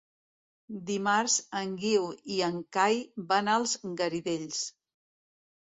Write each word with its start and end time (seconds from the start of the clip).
Dimarts 0.87 1.35
en 1.59 1.75
Guiu 1.83 2.09
i 2.37 2.41
en 2.49 2.59
Cai 2.79 2.99
van 3.35 3.55
als 3.59 3.79
Garidells. 4.03 4.67